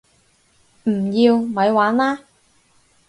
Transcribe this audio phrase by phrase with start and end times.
[0.85, 1.37] 唔要！
[1.37, 2.21] 咪玩啦